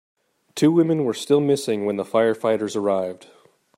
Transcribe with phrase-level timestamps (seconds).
[0.55, 3.27] Two women were still missing when the firefighters arrived.